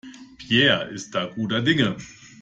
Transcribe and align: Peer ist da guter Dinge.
Peer 0.39 0.89
ist 0.89 1.13
da 1.13 1.25
guter 1.27 1.61
Dinge. 1.61 1.95